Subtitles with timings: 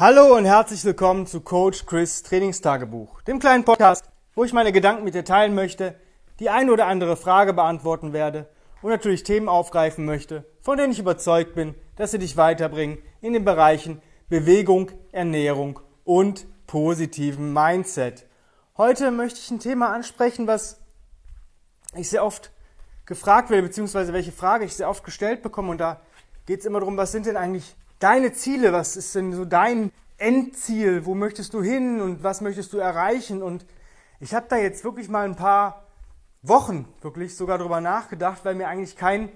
[0.00, 5.02] Hallo und herzlich willkommen zu Coach Chris Trainingstagebuch, dem kleinen Podcast, wo ich meine Gedanken
[5.02, 5.98] mit dir teilen möchte,
[6.38, 8.48] die eine oder andere Frage beantworten werde
[8.80, 13.32] und natürlich Themen aufgreifen möchte, von denen ich überzeugt bin, dass sie dich weiterbringen in
[13.32, 18.24] den Bereichen Bewegung, Ernährung und positiven Mindset.
[18.76, 20.80] Heute möchte ich ein Thema ansprechen, was
[21.96, 22.52] ich sehr oft
[23.04, 25.72] gefragt werde, beziehungsweise welche Frage ich sehr oft gestellt bekomme.
[25.72, 26.00] Und da
[26.46, 28.72] geht es immer darum, was sind denn eigentlich deine Ziele?
[28.72, 31.04] Was ist denn so dein Endziel?
[31.04, 33.42] Wo möchtest du hin und was möchtest du erreichen?
[33.42, 33.66] Und
[34.20, 35.86] ich habe da jetzt wirklich mal ein paar
[36.42, 39.28] Wochen wirklich sogar drüber nachgedacht, weil mir eigentlich kein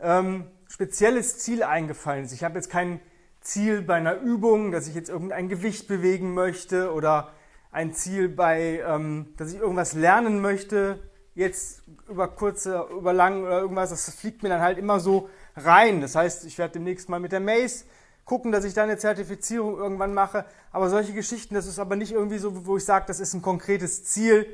[0.00, 2.32] ähm, spezielles Ziel eingefallen ist.
[2.32, 3.00] Ich habe jetzt kein
[3.40, 7.32] Ziel bei einer Übung, dass ich jetzt irgendein Gewicht bewegen möchte oder
[7.70, 10.98] ein Ziel bei, ähm, dass ich irgendwas lernen möchte,
[11.34, 16.00] jetzt über kurze, über lang oder irgendwas, das fliegt mir dann halt immer so rein.
[16.00, 17.84] Das heißt, ich werde demnächst mal mit der Mace
[18.28, 20.44] gucken, dass ich da eine Zertifizierung irgendwann mache.
[20.70, 23.40] Aber solche Geschichten, das ist aber nicht irgendwie so, wo ich sage, das ist ein
[23.40, 24.46] konkretes Ziel,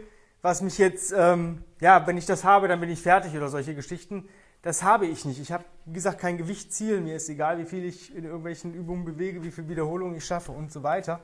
[0.43, 3.75] was mich jetzt, ähm, ja, wenn ich das habe, dann bin ich fertig oder solche
[3.75, 4.29] Geschichten.
[4.63, 5.41] Das habe ich nicht.
[5.41, 7.01] Ich habe, wie gesagt, kein Gewichtsziel.
[7.01, 10.53] Mir ist egal, wie viel ich in irgendwelchen Übungen bewege, wie viel Wiederholungen ich schaffe
[10.53, 11.21] und so weiter.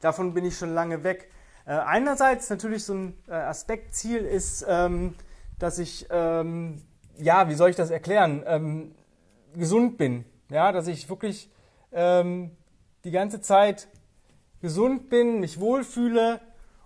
[0.00, 1.30] Davon bin ich schon lange weg.
[1.66, 5.14] Äh, einerseits natürlich so ein äh, Aspektziel ist, ähm,
[5.60, 6.82] dass ich, ähm,
[7.16, 8.94] ja, wie soll ich das erklären, ähm,
[9.54, 10.24] gesund bin.
[10.50, 11.51] Ja, dass ich wirklich
[11.92, 12.56] ähm,
[13.04, 13.88] die ganze Zeit
[14.60, 16.40] gesund bin, mich wohlfühle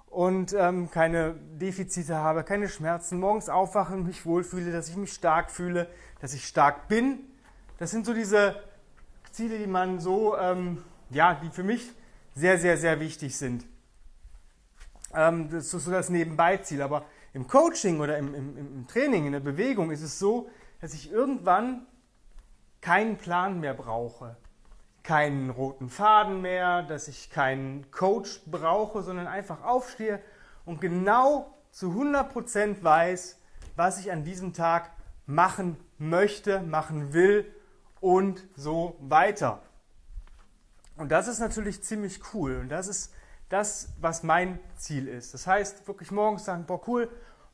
[0.07, 5.51] und ähm, keine Defizite habe, keine Schmerzen, morgens aufwachen, mich wohlfühle, dass ich mich stark
[5.51, 5.89] fühle,
[6.21, 7.21] dass ich stark bin.
[7.79, 8.57] Das sind so diese
[9.31, 11.93] Ziele, die man so, ähm, ja, die für mich
[12.35, 13.67] sehr, sehr, sehr wichtig sind.
[15.15, 16.81] Ähm, das ist so das Nebenbeiziel.
[16.81, 17.05] Aber
[17.35, 20.49] im Coaching oder im, im, im Training, in der Bewegung ist es so,
[20.81, 21.87] dass ich irgendwann
[22.81, 24.37] keinen Plan mehr brauche
[25.07, 30.21] keinen roten Faden mehr, dass ich keinen Coach brauche, sondern einfach aufstehe
[30.65, 33.39] und genau zu 100% weiß,
[33.77, 34.91] was ich an diesem Tag
[35.25, 37.47] machen möchte, machen will
[38.01, 39.63] und so weiter.
[40.97, 43.15] Und das ist natürlich ziemlich cool und das ist
[43.49, 45.35] das, was mein Ziel ist.
[45.35, 47.09] Das heißt, wirklich morgens sagen, boah cool,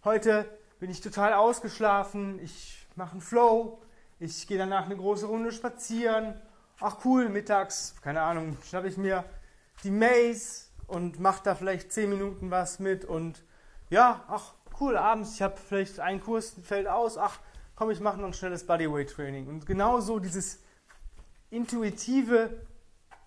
[0.04, 0.46] heute
[0.80, 3.82] bin ich total ausgeschlafen, ich mache einen Flow,
[4.20, 6.40] ich gehe danach eine große Runde spazieren
[6.82, 9.24] ach cool, mittags, keine Ahnung, schnappe ich mir
[9.84, 13.44] die Maze und mache da vielleicht 10 Minuten was mit und
[13.88, 17.38] ja, ach cool, abends, ich habe vielleicht einen Kurs, fällt aus, ach
[17.76, 19.46] komm, ich mache noch ein schnelles Bodyweight Training.
[19.46, 20.60] Und genauso dieses
[21.50, 22.62] intuitive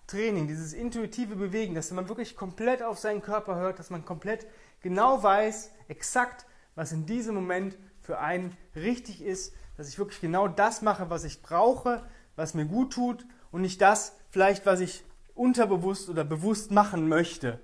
[0.06, 4.46] Training, dieses intuitive Bewegen, dass man wirklich komplett auf seinen Körper hört, dass man komplett
[4.80, 10.46] genau weiß, exakt, was in diesem Moment für einen richtig ist, dass ich wirklich genau
[10.48, 12.02] das mache, was ich brauche,
[12.34, 15.02] was mir gut tut und nicht das vielleicht, was ich
[15.34, 17.58] unterbewusst oder bewusst machen möchte.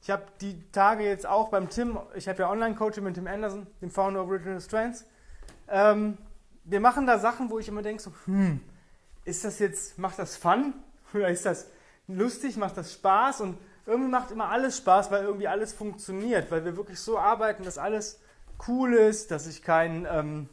[0.00, 3.66] Ich habe die Tage jetzt auch beim Tim, ich habe ja Online-Coaching mit Tim Anderson,
[3.82, 5.04] dem Founder of Original Strengths.
[5.68, 6.16] Ähm,
[6.64, 8.60] wir machen da Sachen, wo ich immer denke, so, hm,
[9.26, 10.72] ist das jetzt, macht das Fun?
[11.12, 11.66] Oder ist das
[12.08, 13.42] lustig, macht das Spaß?
[13.42, 17.64] Und irgendwie macht immer alles Spaß, weil irgendwie alles funktioniert, weil wir wirklich so arbeiten,
[17.64, 18.18] dass alles
[18.66, 20.48] cool ist, dass ich kein, ähm,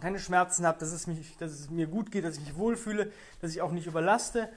[0.00, 1.06] keine Schmerzen habe, dass es,
[1.38, 4.48] dass es mir gut geht, dass ich mich wohlfühle, dass ich auch nicht überlaste.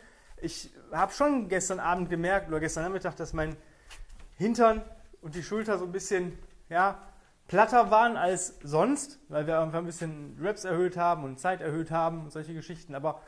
[0.42, 3.56] Ich habe schon gestern Abend gemerkt oder gestern Nachmittag, dass mein
[4.38, 4.82] Hintern
[5.22, 6.38] und die Schulter so ein bisschen
[6.70, 6.98] ja,
[7.48, 11.92] platter waren als sonst, weil wir einfach ein bisschen Reps erhöht haben und Zeit erhöht
[11.92, 12.96] haben und solche Geschichten.
[12.96, 13.22] Aber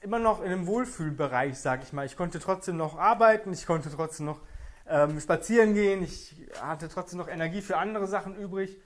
[0.00, 2.04] immer noch in einem Wohlfühlbereich, sage ich mal.
[2.06, 4.40] Ich konnte trotzdem noch arbeiten, ich konnte trotzdem noch
[4.86, 8.76] ähm, spazieren gehen, ich hatte trotzdem noch Energie für andere Sachen übrig.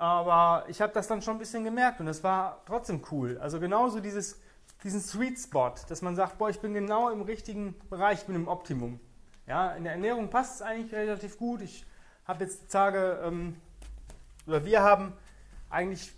[0.00, 3.36] Aber ich habe das dann schon ein bisschen gemerkt und es war trotzdem cool.
[3.36, 4.40] Also genauso dieses,
[4.82, 8.34] diesen Sweet Spot, dass man sagt, boah, ich bin genau im richtigen Bereich, ich bin
[8.34, 8.98] im Optimum.
[9.46, 11.60] Ja, in der Ernährung passt es eigentlich relativ gut.
[11.60, 11.84] Ich
[12.24, 13.60] habe jetzt Tage, ähm,
[14.46, 15.12] oder wir haben
[15.68, 16.14] eigentlich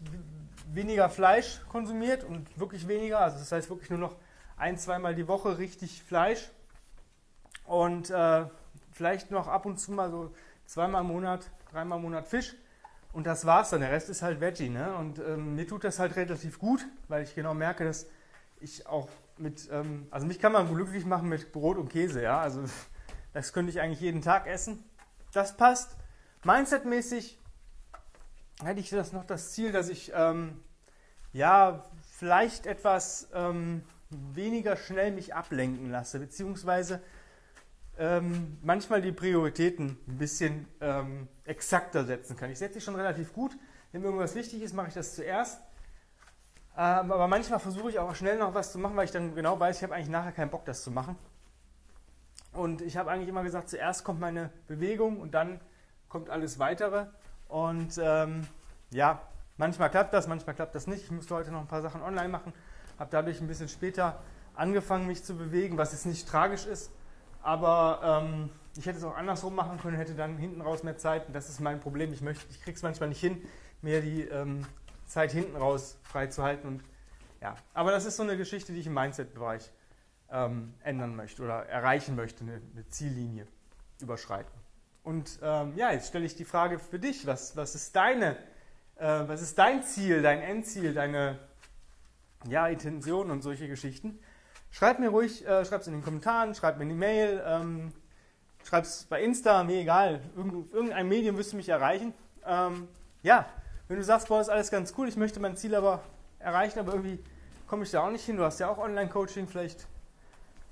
[0.73, 3.19] weniger Fleisch konsumiert und wirklich weniger.
[3.19, 4.15] Also das heißt wirklich nur noch
[4.57, 6.53] ein, zweimal die Woche richtig Fleisch
[7.65, 8.45] und äh,
[8.93, 10.33] vielleicht noch ab und zu mal so
[10.67, 12.55] zweimal im Monat, dreimal im Monat Fisch.
[13.13, 13.81] Und das war's dann.
[13.81, 14.69] Der Rest ist halt Veggie.
[14.69, 14.95] Ne?
[14.97, 18.07] Und ähm, mir tut das halt relativ gut, weil ich genau merke, dass
[18.61, 22.41] ich auch mit, ähm, also mich kann man glücklich machen mit Brot und Käse, ja.
[22.41, 22.65] Also
[23.33, 24.83] das könnte ich eigentlich jeden Tag essen.
[25.33, 25.97] Das passt.
[26.45, 27.39] Mindset-mäßig
[28.65, 30.61] hätte ich das noch das Ziel, dass ich ähm,
[31.33, 31.85] ja
[32.19, 37.01] vielleicht etwas ähm, weniger schnell mich ablenken lasse, beziehungsweise
[37.99, 42.51] ähm, manchmal die Prioritäten ein bisschen ähm, exakter setzen kann.
[42.51, 43.57] Ich setze sie schon relativ gut.
[43.93, 45.61] Wenn irgendwas wichtig ist, mache ich das zuerst.
[46.75, 49.61] Ähm, aber manchmal versuche ich auch schnell noch was zu machen, weil ich dann genau
[49.61, 51.17] weiß, ich habe eigentlich nachher keinen Bock, das zu machen.
[52.53, 55.61] Und ich habe eigentlich immer gesagt, zuerst kommt meine Bewegung und dann
[56.09, 57.07] kommt alles weitere.
[57.49, 58.47] Und ähm,
[58.91, 59.21] ja,
[59.59, 61.05] manchmal klappt das, manchmal klappt das nicht.
[61.05, 62.55] Ich musste heute noch ein paar Sachen online machen,
[62.99, 64.23] habe dadurch ein bisschen später
[64.55, 66.91] angefangen, mich zu bewegen, was jetzt nicht tragisch ist.
[67.43, 71.27] Aber ähm, ich hätte es auch andersrum machen können, hätte dann hinten raus mehr Zeit.
[71.33, 72.13] Das ist mein Problem.
[72.13, 73.43] Ich, möchte, ich kriege es manchmal nicht hin,
[73.83, 74.65] mir die ähm,
[75.07, 76.69] Zeit hinten raus freizuhalten.
[76.69, 76.85] Und,
[77.41, 77.57] ja.
[77.75, 79.71] Aber das ist so eine Geschichte, die ich im Mindset-Bereich
[80.31, 83.47] ähm, ändern möchte oder erreichen möchte, eine, eine Ziellinie
[84.01, 84.53] überschreiten.
[85.03, 88.37] Und ähm, ja, jetzt stelle ich die Frage für dich, was, was, ist deine,
[88.97, 91.39] äh, was ist dein Ziel, dein Endziel, deine
[92.49, 94.19] ja, Intention und solche Geschichten?
[94.73, 97.93] Schreib mir ruhig, äh, schreib es in den Kommentaren, schreib mir eine Mail, ähm,
[98.65, 102.15] schreib es bei Insta, mir egal, Irgend, irgendein Medium wirst du mich erreichen.
[102.45, 102.89] Ähm,
[103.23, 103.47] ja,
[103.89, 106.03] wenn du sagst, boah, ist alles ganz cool, ich möchte mein Ziel aber
[106.39, 107.23] erreichen, aber irgendwie
[107.67, 109.87] komme ich da auch nicht hin, du hast ja auch Online-Coaching, vielleicht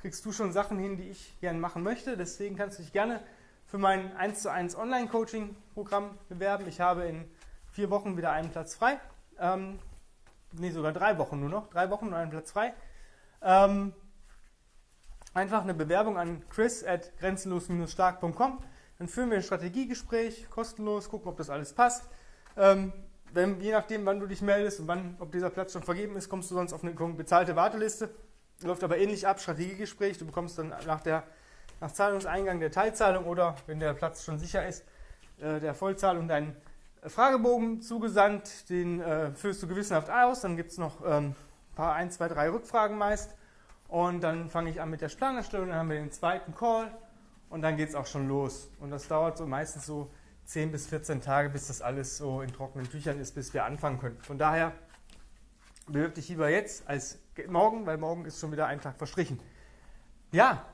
[0.00, 2.16] kriegst du schon Sachen hin, die ich gerne machen möchte.
[2.16, 3.20] Deswegen kannst du dich gerne
[3.66, 6.66] für mein 1 zu 1 Online-Coaching-Programm bewerben.
[6.66, 7.30] Ich habe in
[7.70, 8.98] vier Wochen wieder einen Platz frei.
[9.38, 9.78] Ähm,
[10.52, 11.68] nee, sogar drei Wochen nur noch.
[11.68, 12.72] Drei Wochen und einen Platz frei.
[13.42, 13.92] Ähm,
[15.34, 18.62] einfach eine Bewerbung an chris at grenzenlos-stark.com.
[18.98, 22.04] Dann führen wir ein Strategiegespräch, kostenlos, gucken, ob das alles passt.
[22.56, 22.92] Ähm,
[23.32, 26.28] wenn, je nachdem, wann du dich meldest und wann, ob dieser Platz schon vergeben ist,
[26.28, 28.10] kommst du sonst auf eine bezahlte Warteliste.
[28.62, 30.18] Läuft aber ähnlich ab, Strategiegespräch.
[30.18, 31.22] Du bekommst dann nach, der,
[31.80, 34.84] nach Zahlungseingang der Teilzahlung oder, wenn der Platz schon sicher ist,
[35.38, 36.56] äh, der Vollzahlung deinen
[37.06, 38.68] Fragebogen zugesandt.
[38.68, 40.42] Den äh, füllst du gewissenhaft aus.
[40.42, 41.34] Dann gibt es noch ähm,
[41.80, 43.34] paar, ein, zwei, drei Rückfragen meist.
[43.88, 45.68] Und dann fange ich an mit der Planerstellung.
[45.68, 46.92] Dann haben wir den zweiten Call
[47.48, 48.70] und dann geht es auch schon los.
[48.80, 50.10] Und das dauert so meistens so
[50.44, 53.98] 10 bis 14 Tage, bis das alles so in trockenen Tüchern ist, bis wir anfangen
[53.98, 54.18] können.
[54.20, 54.72] Von daher
[55.86, 57.18] bewirb dich lieber jetzt als
[57.48, 59.40] morgen, weil morgen ist schon wieder ein Tag verstrichen.
[60.32, 60.66] Ja,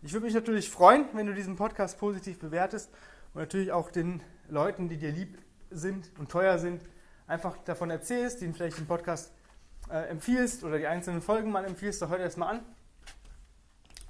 [0.00, 2.90] ich würde mich natürlich freuen, wenn du diesen Podcast positiv bewertest
[3.34, 5.36] und natürlich auch den Leuten, die dir lieb
[5.70, 6.80] sind und teuer sind,
[7.26, 9.30] einfach davon erzählst, denen vielleicht den Podcast
[9.90, 12.60] äh, empfiehlst oder die einzelnen Folgen mal empfiehlst, doch heute erstmal an.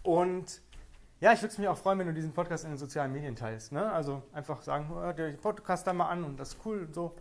[0.03, 0.61] Und
[1.21, 3.73] ja, ich würde mich auch freuen, wenn du diesen Podcast in den sozialen Medien teilst.
[3.73, 3.91] Ne?
[3.91, 6.95] Also einfach sagen, hör dir den Podcast da mal an und das ist cool und
[6.95, 7.15] so.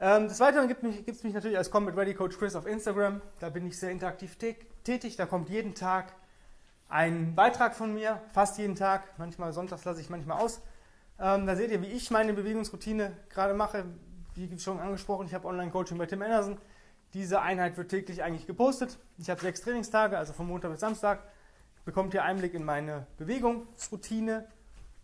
[0.00, 3.20] Ähm, des Weiteren gibt es mich, mich, natürlich als Combat Ready Coach Chris auf Instagram.
[3.40, 5.16] Da bin ich sehr interaktiv tätig.
[5.16, 6.12] Da kommt jeden Tag
[6.88, 9.04] ein Beitrag von mir, fast jeden Tag.
[9.18, 10.60] Manchmal sonntags lasse ich manchmal aus.
[11.20, 13.84] Ähm, da seht ihr, wie ich meine Bewegungsroutine gerade mache.
[14.34, 16.58] Wie schon angesprochen, ich habe Online-Coaching bei Tim Anderson.
[17.14, 18.98] Diese Einheit wird täglich eigentlich gepostet.
[19.16, 21.22] Ich habe sechs Trainingstage, also von Montag bis Samstag.
[21.84, 24.46] Bekommt ihr Einblick in meine Bewegungsroutine.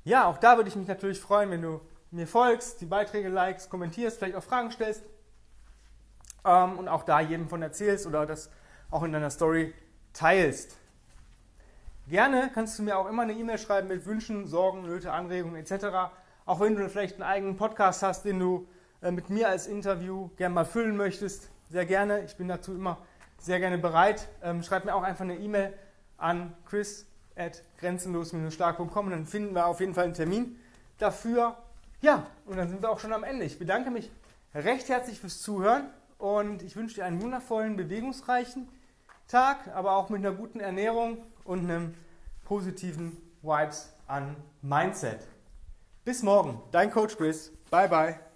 [0.04, 1.80] Ja, auch da würde ich mich natürlich freuen, wenn du
[2.10, 5.02] mir folgst, die Beiträge likest, kommentierst, vielleicht auch Fragen stellst
[6.44, 8.50] ähm, und auch da jedem von erzählst oder das
[8.90, 9.72] auch in deiner Story
[10.12, 10.76] teilst.
[12.06, 16.12] Gerne kannst du mir auch immer eine E-Mail schreiben mit Wünschen, Sorgen, Nöte, Anregungen etc.
[16.44, 18.68] Auch wenn du vielleicht einen eigenen Podcast hast, den du
[19.00, 22.24] äh, mit mir als Interview gerne mal füllen möchtest, sehr gerne.
[22.24, 22.98] Ich bin dazu immer
[23.38, 24.28] sehr gerne bereit.
[24.42, 25.72] Ähm, schreib mir auch einfach eine E-Mail
[26.16, 27.06] an chris
[27.36, 30.56] at grenzenlos-stark.com und dann finden wir auf jeden Fall einen Termin
[30.98, 31.56] dafür.
[32.00, 33.44] Ja, und dann sind wir auch schon am Ende.
[33.44, 34.10] Ich bedanke mich
[34.54, 35.88] recht herzlich fürs Zuhören
[36.18, 38.68] und ich wünsche dir einen wundervollen, bewegungsreichen
[39.28, 41.94] Tag, aber auch mit einer guten Ernährung und einem
[42.44, 45.26] positiven Vibes an Mindset.
[46.04, 47.50] Bis morgen, dein Coach Chris.
[47.70, 48.33] Bye bye.